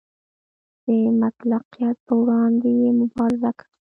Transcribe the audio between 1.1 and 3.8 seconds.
مطلقیت پر وړاندې یې مبارزه کوله.